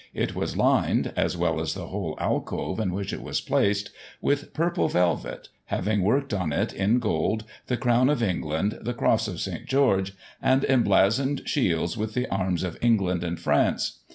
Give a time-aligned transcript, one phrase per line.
[0.15, 4.51] It was lined (as well as the whole alcove in which it was placed) with
[4.51, 9.39] purple velvet, having worked on it, in gold, the Crown of England, the Cross of
[9.39, 9.67] St.
[9.67, 13.99] George, and emblazoned shields with the Arms of England and France.